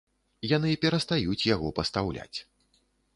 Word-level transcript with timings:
Яны 0.51 0.69
перастаюць 0.85 1.47
яго 1.49 1.67
пастаўляць. 1.81 2.37